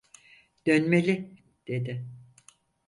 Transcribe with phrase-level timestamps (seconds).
[0.65, 1.31] "Dönmeli!"
[1.67, 2.05] dedi.